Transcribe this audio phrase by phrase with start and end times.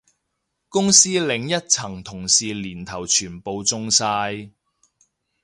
[0.67, 4.49] 公司另一層同事年頭全部中晒